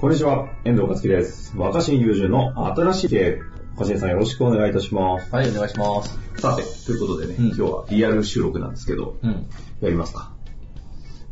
[0.00, 1.54] こんにちは、遠藤和樹です。
[1.56, 3.40] 若新友人の新しい経営。
[3.74, 5.30] 若新さんよろしくお願いいたします。
[5.34, 6.18] はい、お願いします。
[6.40, 9.46] さて、ということでね、うん今日はリアル収録なんですけど、うん。
[9.82, 10.32] やりますか？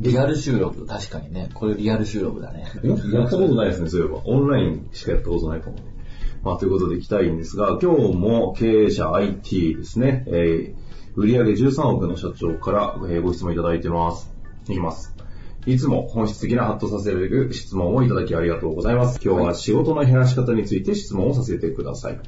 [0.01, 1.49] リアル収録、確かにね。
[1.55, 2.65] これリアル収録だね。
[2.83, 2.93] や
[3.25, 4.21] ったことないですね、そういえば。
[4.25, 5.83] オンラインしかやったことないかもね。
[6.43, 10.75] まあ、ということで行きたいんですが、今日も経営者 IT ですね、えー、
[11.15, 14.31] 売上13億の社長から、えーご質問いただいてます。
[14.69, 15.15] いきます。
[15.65, 19.19] いつも本質的なハッとさせられる質問をいただきありがとうございます。
[19.23, 22.19] 今日は仕事の減らし方について質問をさせてください。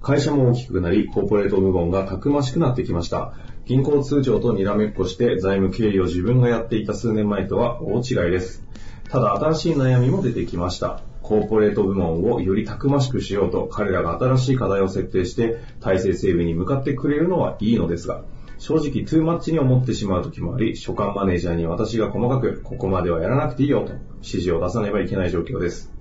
[0.00, 3.34] 会社も大きくなり、コーポレート部門がたくましくなってきました。
[3.66, 8.64] 銀行通帳とにらめっこして財務経理を自分がやっていた数年前とは大違いです。
[9.08, 11.02] ただ新しい悩みも出てきました。
[11.22, 18.22] コーポレート部門をよりたくましくしようと彼らが新しい課題を設定して体制整備に向かってくれるのはいいのですが、
[18.58, 25.92] 正直トゥーマッチに思ってしまう時もあり、所管マネージャーに私が細かくここまではやらなくていいよと指示を出さねばいけない状況です。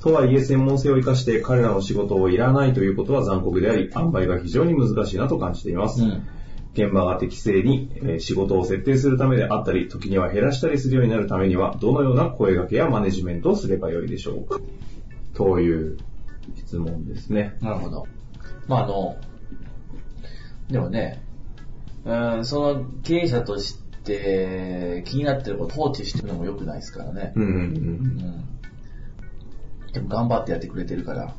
[0.00, 6.02] とはいえ専門性を生かして彼らの仕事をいらないということは残酷であり、塩梅が非常に難しいなと感じています。
[6.02, 6.26] うん。
[6.74, 14.58] 現場が適正にえー仕事を設定するためであったり、時には減らしたりするようになるためには、どのような声掛けやマネジメントをすればよいでしょうか
[15.34, 15.98] という
[16.56, 17.56] 質問ですね。
[17.60, 18.06] なるほど。
[18.66, 19.16] まあ、あの、
[20.68, 21.22] でもね、
[22.04, 27.32] うん、その経営者として気になってることを放置してるのも良くないですからね。
[27.36, 27.54] うんうんう。
[27.54, 28.44] うんん。
[29.92, 31.34] でも頑張ってやってくれてるから、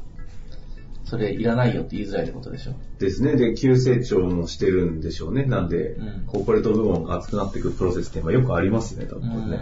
[1.06, 2.73] それいらないよって言いづらいってことでしょ。
[3.00, 3.36] ですね。
[3.36, 5.44] で、急成長もしてるんでしょうね。
[5.44, 9.59] なんで、うんコーポレート部門が熱くなっていくプロセスってまあよくありますね、多分ね。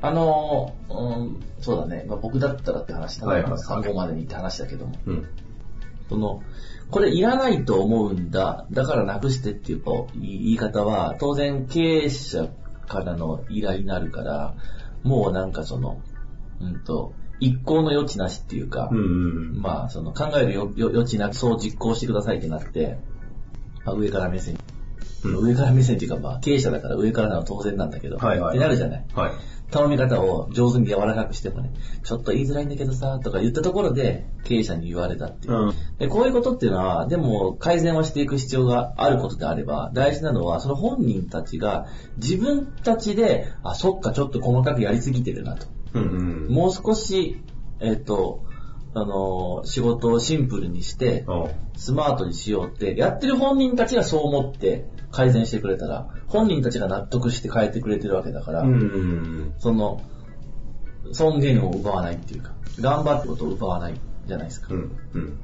[0.00, 5.26] あの、うん、そうだね、まあ、僕だったらって話だな、はいはいはい参考までにって話だけども、うん。
[6.08, 6.42] その、
[6.90, 12.48] これいらないと思うんだ、だからなくしてっていうと言い方は、当然経営者
[12.86, 14.54] からの依頼になるから、
[15.02, 16.00] もうなんかその、
[16.60, 19.60] うんと、一向の余地なしっていうか、うんうんうん。
[19.60, 22.98] まあ、その考える余地なくそう実行してくださいってなって、
[23.84, 24.58] まあ、上から目線、
[25.24, 29.04] うん上から目線っていうか、まあ、経営者だから上からなのは当然なんだけど、はいはいってなるじゃない。
[29.14, 29.32] はい。
[29.70, 31.70] 頼み方を上手に柔らかくしてもね、
[32.02, 35.54] ちょっと言いづらいんだけどさ、とか言ったところで経営者に言われたっていう。
[35.54, 35.74] うん。
[35.98, 41.86] でこういうことっていうのは、でも改善をしていく必要があることであれば、大事なのは、その本人たちが
[42.16, 45.66] 自分たちで、あ、そっか、ちょっと細かくやりすぎてるなと。
[45.94, 46.54] うんうん。
[46.54, 47.42] もう少し、
[47.80, 48.44] えっ、と、
[48.94, 58.64] あのー仕事をシンプルにして、あスマートにしようって、やってる本人たちがそう思って改善してくれたら、本人たちが納得して変えてくれてるわけだから、
[59.58, 60.00] その、
[61.12, 63.94] 尊厳を奪わないっていうか、頑張ってことを奪わない
[64.26, 64.74] じゃないですか。
[64.74, 65.38] うん。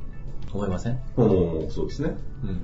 [0.52, 1.00] 思いません？
[1.16, 2.14] もうもうもうそうですね。
[2.44, 2.60] うん。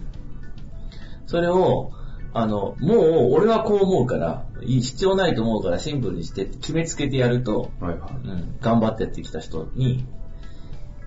[1.26, 1.92] それを、
[2.32, 2.94] あの、も
[3.28, 8.28] う俺はこう思うから、いい必要ないと思うからシンプルにして決めつけてやると、はいはい。
[8.28, 10.04] うん、頑張ってやってきた人に、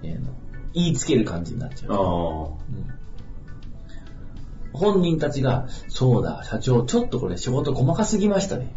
[0.03, 0.33] えーの
[0.73, 1.91] 言いつける感じになっちゃう。
[1.91, 3.03] うん
[4.73, 8.73] 本人たちが、そうだ、社長、ちょっとこれ仕事細かすぎましたね。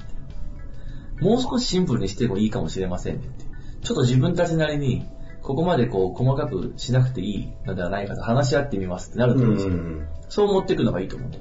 [1.20, 3.46] もう少しシンプルにしてもいいかもしれませんねって。
[3.82, 5.06] ちょっと自分たちなりに、
[5.42, 9.74] ここまでこう細かくしなくていいのではないかと話し合ってみますってなると思うんですよ。
[9.74, 10.08] ん。
[10.28, 11.30] そう持っていくのがいいと思う。
[11.32, 11.38] そ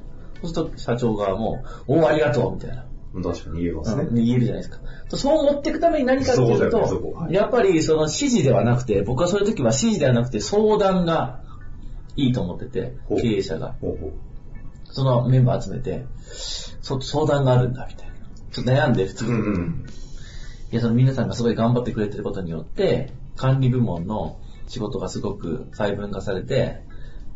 [0.47, 2.85] うすると社長側も、おお、ありがとうみたいな。
[3.23, 4.03] 確かに言えますね。
[4.03, 4.79] うん言えるじゃないですか。
[5.09, 11.41] そう持っていくために何かっていうそうねやっぱりその指示ではなくて、僕はそういう時は指示ではなくて相談が
[12.15, 13.73] いいと思ってて経営者が。
[13.81, 14.13] ほうほう。
[14.95, 16.05] そのメンバー集めて、
[16.81, 18.15] そ相談があるんだ、みたいな。
[18.51, 19.31] ちょっと悩んでる、普通に。
[19.31, 19.85] うんうん。
[20.71, 26.81] いや、その皆さんがすごい頑張ってくれてることによって、管理部門の仕事がすごく細分化されて、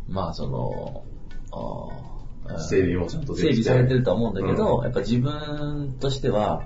[0.08, 1.04] まあ、その、
[2.58, 3.94] 整備もちゃんと整備されて。
[3.94, 4.34] るとは思うん。
[4.34, 6.64] だけど、うんやっぱ自分としては、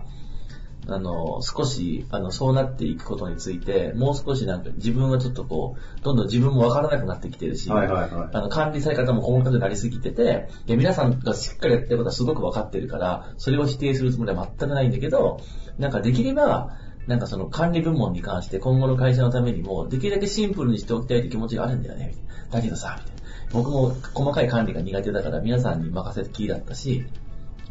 [0.87, 8.29] あの、少し、あの、そうなっていくことについて、もう少しなんか自分はちょっとこう、どんどん自分もわからなくなってきてるし、はいはいはい。
[8.33, 15.39] あの、管理され方も細かくなりすぎてて、で皆さんがしっかりやってることはすごく分かってるから、それを否定するつもりは全くないんだけど、
[15.77, 16.77] なんかできれば、
[17.07, 22.13] なんかその管理部門に関して今後の会社のためにも、できるだけシンプルにしておきたいって気持ちがあるんだよね。
[22.51, 23.23] だけどさ、みたいな。
[23.51, 27.05] 僕も細かい管理が苦手だから皆さんに任せてきりだったし、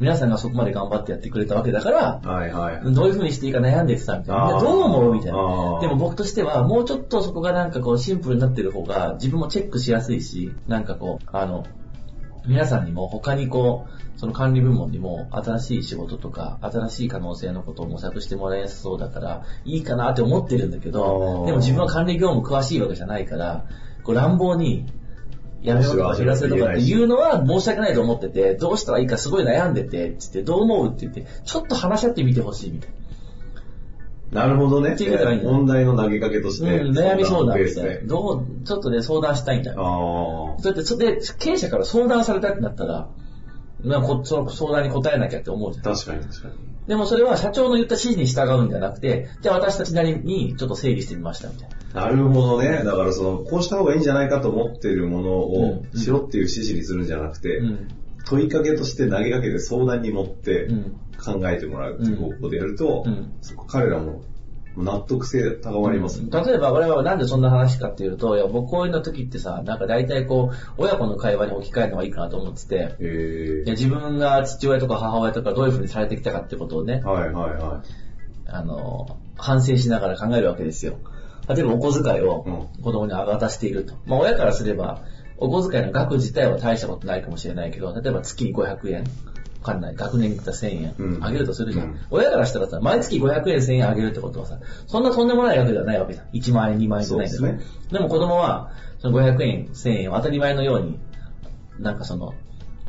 [0.00, 2.92] 皆さんがそこまで頑張ってやってくれたわけだから、はいはい。
[2.92, 4.60] どういう風にしていいか悩んでたみたいな。
[4.60, 5.40] どう思うみたいあな。
[5.40, 11.64] ーでも僕としては、もうちょっとそこがなんかこうシンプルになってる方が自分もチェックしやすいし、なんかこう、あの、
[12.46, 23.66] 皆さんにも他にこう、その管理部門にも新しい仕事とか、新しい可能性のことを模索してもらいやすそうだから、いいかなって思ってるんだけあど、ーでも自分は管理業務詳しいわけじゃないから、
[24.02, 24.86] こう乱暴に、
[25.62, 32.96] やめろとか減らせとかっていうのは申し訳ないと思ってて、どうしたらいいかすごい悩んでて、つって、どう思うって言って、ちょっと話し合ってみてほしいみたいな。
[34.32, 34.94] なるほどね。
[34.94, 36.80] っていうことがい問題の投げかけとして。
[36.80, 38.06] うん、悩み相談でみたいな。。
[38.06, 40.56] どう、ちょっとね、相談したいんだよ。
[40.58, 43.08] あだって、それで、経営者から相談されたってなったら、
[43.84, 45.92] なんかこその相談に答えなきゃって思うじゃあ。
[45.92, 45.94] ん。
[45.94, 46.54] 確かに確かに。
[46.86, 52.06] でもそれは社長の言った指示に従うんじゃなくて、じゃあ私たちなりにちょっと整理してみましたみたいな。
[52.06, 52.82] なるほどね。
[52.84, 57.88] だからその、こうした方がいいんじゃないかと思っているものをうんしろっていう指示にするんじゃなくて、うん。
[58.24, 60.96] 問いかけとして投げかけて相談に乗ってうん。
[61.22, 63.06] 考えてもらうっていう方向でやると、
[63.68, 64.22] 彼らも
[64.76, 66.28] 納得性高まりますね。
[66.30, 77.82] 例えば我々はなんでそんな話かっていうと、いや僕こういうの時ってさ、なんか大体こう、親子の会話に置き換えるのがいいかなと思ってて、へいや自分が父親とか母親とかどういう風にされてきたかってことをねー、はいはいは
[78.48, 80.98] あの、反省しながら考えるわけですよ。
[81.48, 83.94] 例えばお小遣いをう子供に渡していると。
[84.06, 85.02] まあ親からすれば、
[85.42, 89.06] お小遣いの額自体は大したことないかもしれないけど、例えば月に500円、わ
[89.64, 89.94] かんない。
[89.96, 96.26] 学年に行ったら1000円、うんあげるとするじゃん,、うん親からしたらさ、毎月500円1000円あげるってことはさ、そんなとんでもない額ではないわけじゃん。
[96.32, 100.98] 1万円、2万円じゃないんだよそうですでも子供は、その500円、1000円を当たり前のように、
[101.80, 102.34] なんかその、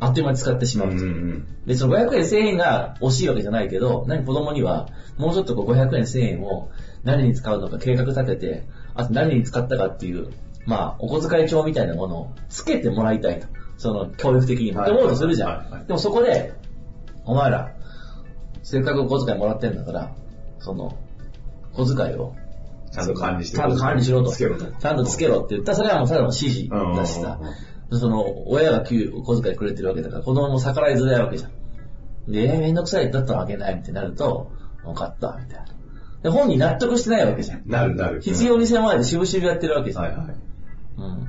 [0.00, 0.78] あっという間に使ってしい。
[0.78, 0.94] まうと。
[0.96, 6.68] うんうんで、その500円1000円が惜しいわけじゃないけど、何子供には、もうちょっとこう500円1000円を
[7.04, 10.28] 何に使うのか計画立てて、あと何に使ったかっていう、
[10.66, 13.46] まあ、お小遣い帳みたいなものをつけてもらいたいと。
[13.76, 15.48] その、教育的にって思うとするじゃん。
[15.50, 16.54] はいはいでもそこで、
[17.24, 17.74] お前ら、
[18.62, 20.14] せっかくお小遣いもらってんだから、
[20.58, 20.96] その、
[21.72, 22.34] 小遣いを、
[22.92, 24.30] ちゃんと管理してちゃんと管理しろと。
[24.30, 27.38] つけろとちゃんとつけろって言ったら、それはもうただの指示だしさ。
[27.90, 31.52] その、親が給お小遣いくれてるわけだから、子供も逆らいづらいわけじゃん。
[32.32, 34.50] で、えーめんどくさい、だったらあげないってなると、
[34.84, 35.66] 分かった、みたいな。
[36.22, 37.62] で、本人納得してないわけじゃん。
[37.66, 38.22] なるなる。
[38.22, 40.04] 必要に迫られて渋々やってるわけじゃん。
[40.04, 40.26] はいはい。
[40.98, 41.28] うん。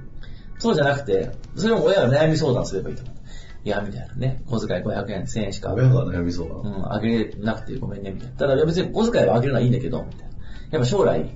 [0.60, 3.16] そうじゃなくて、それも親が悩み相談すればいいと思う。
[3.66, 4.44] いや、みたいなね。
[4.46, 5.74] 小遣い500円、1000円しか。
[5.74, 6.78] 親が悩みそうだな。
[6.78, 8.36] うん、あげなくてごめんね、みたいな。
[8.36, 10.26] ただ、別に小遣いはあげるのはいいんだけど、みたいな。
[10.72, 11.30] やっぱ将来、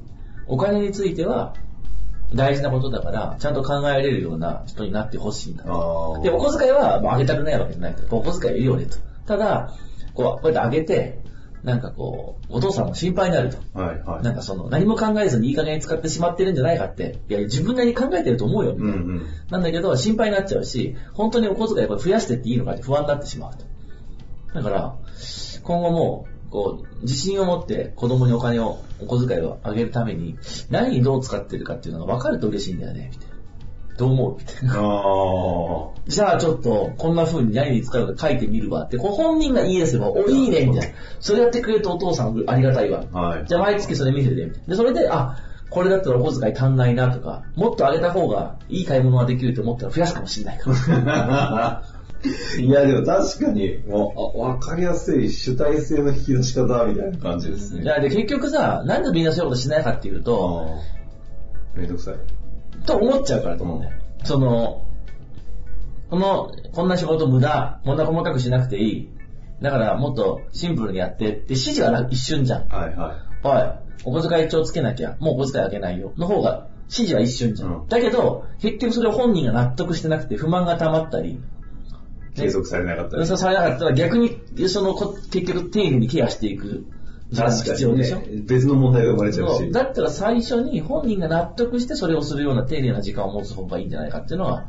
[0.48, 1.56] お金については
[2.34, 5.70] 大事なことだから、ちゃんと考えれるような人になってほしいんだで、
[6.30, 8.98] お小遣いは、まあ、あげたくないわけじゃないから、お小遣いはいいよねと。
[9.26, 9.74] ただ、
[10.14, 11.20] こう、こうやってあげて、
[11.64, 13.58] なんかこう、お父さんも心配になると。
[13.74, 14.24] はいはい。
[14.24, 17.20] なんかその、何も考えずにいい加減に使ってしまってるんじゃないかって。
[17.30, 18.94] いや、自分なりに考えてると思うよ、みたいな。
[18.96, 19.28] うんうん。
[19.50, 23.66] なんだけど、心配になっちゃうし、本当にお小遣いを増やしてっていいのかって不安になってしまうと。
[24.54, 24.96] だから、
[25.64, 30.38] 今後も、こう、自信を持って子供にお金を、お小遣いをあげるために、
[30.70, 33.29] 何にどう使ってるかっていうのが分かると嬉しいんだよね、みたいな。
[34.00, 34.38] どう思う？
[34.38, 34.74] みたいな。
[34.75, 34.80] あ
[36.07, 40.12] じゃあちょっと、こんな風に何に使うか書いてみるわって、こう本人がいいですよ。
[40.12, 40.96] お、いいね、みたいな。
[41.19, 43.04] それやってくれるとお父さんありがたいわ。
[43.13, 43.19] あ。
[43.19, 43.46] はい。
[43.46, 44.68] じゃあ毎月それ見せて、みたいな。
[44.69, 45.38] で、それで、あ、
[45.69, 51.84] これだったらお小遣い足んないなとか、もっとあげた方がいい買い物ができると思ったら増やすかもしれないから。
[52.60, 57.84] いや、でも確かに、もう、あわかりやすい主体性の引き出し方みたいな感じですね。
[57.84, 60.80] いや、で、結局さ、なんでみんなそういうことしないかっていうと。
[61.75, 62.16] めんどくさい。
[62.90, 63.94] と思っちゃうからと思うんだよ。
[64.24, 64.86] その、
[66.10, 69.10] この、こんな仕事無駄、こんな細かくしなくていい。
[69.62, 72.68] だからもっとシンプルにやってって指示はな一瞬じゃん。
[72.68, 76.14] はいはおい、お小遣い帳つけなきゃ、もうお小遣いあげないよ。
[76.18, 77.81] の方が、指示は一瞬じゃん。
[77.81, 81.40] うんだけど、結局それを本人が納得してなくて不満が溜まったり、い。
[82.36, 83.28] 継続されなかったり。
[83.28, 86.86] そうされなかったら逆に、そのこ、結局丁寧にケアしていく
[87.36, 88.19] 確か必要でしょ。
[88.21, 88.42] にね。
[88.48, 89.71] 別の問題が生まれちゃうし。
[89.71, 94.66] だったら最初に本人が納得してそれをするような丁寧な時間を持つ方がいいんじゃないかっていうのは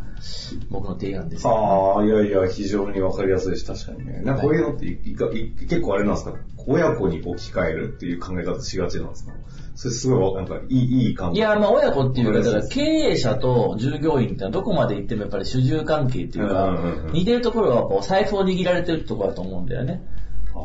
[0.69, 1.49] 僕の提案です。
[1.49, 4.21] ああ、いやいや、非常にわかりやすいし、確かにね。
[4.25, 6.35] なんかこういうのっていいかい結構あれなんですか？
[6.67, 9.33] 親子に置き換えるっていう考え方しがちなんですか？
[9.76, 20.02] それすごいわ、なんかいい、いい感いや、まあ親子っていうか、だから経営者と従業員ってのはどこまで行ってもやっぱり主従関係っていううんうんかう、ん似てるところはこう財布を握られてるところだと思うんだよね。
[20.52, 20.61] ああ、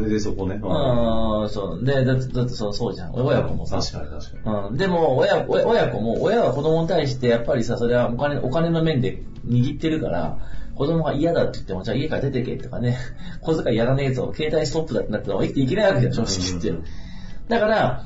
[0.00, 0.54] それでそこね。
[0.54, 1.84] うん、そう。
[1.84, 3.14] で、だって、だってそうそうじゃん。
[3.14, 3.80] 親子もさ。
[3.80, 4.68] 確かに確かに。
[4.70, 10.38] うん、でも親、親親子も、親は子供に対して、やっぱりさ、それはお金、お金の面で握ってるから、
[10.74, 12.96] 子供が嫌だって言っても、じゃあ家から出てけとかね、
[13.42, 16.84] 小遣いやらねえぞ、携帯ストップだってなったら生きていけないわけじゃん、正直言ってうん。
[17.48, 18.04] だから、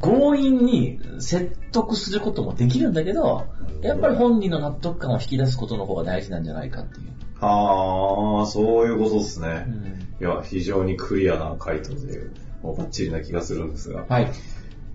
[0.00, 3.46] 強引に説得することもできるんだけど、
[3.82, 7.12] やっぱり本人の納得感を引き出すことの方が大事なんじゃないかっていう。
[7.40, 9.66] ああ、そういうことですね。
[9.68, 12.20] うんいや、非常にクリアな回答で、
[12.62, 14.04] もうバッチリな気がするんですが。
[14.08, 14.32] はい。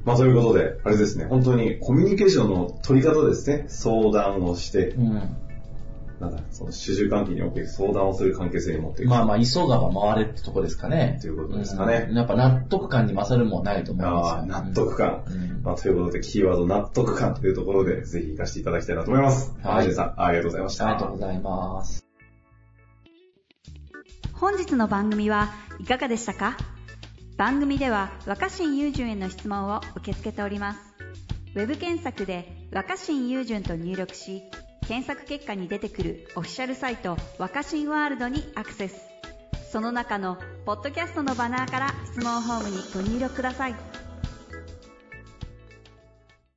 [0.06, 3.66] まあ、ということで、あれですね、本当にコミュニケーションの取り方ですね。
[3.68, 5.38] 相談をしてう、ん。
[6.20, 9.10] なんだ、その主従関係における相談をする関係性に持っていく。
[9.10, 11.20] まあまあ、急がば回れってとこですかね。
[11.22, 14.28] ということですかねうんやっぱ納得感に勝るもんないと思いますよ。
[14.28, 15.24] ああ、納得感。
[15.28, 19.56] うんまあ、ということで、キーワード納得感というところで、ぜひ活かしていただきたいなと思います。
[19.62, 20.86] はいさん、ありがとうございました。
[20.88, 22.03] ありがとうございます。
[24.44, 26.58] 本日の番組はいかがでしたか？
[27.38, 30.80] 番組では若新雄純への質問を受け付けております。
[31.56, 34.44] ウェブ検索で若新雄純と入力し
[34.86, 38.98] 検索結果に出てくるオフィシャルサイト若新ワールドにアクセス。
[39.72, 43.76] その中のポッドキャストのバナーから質問ホームにご入力ください。